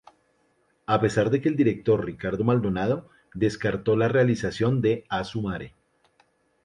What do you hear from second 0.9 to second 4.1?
pesar de que el director Ricardo Maldonado descartó la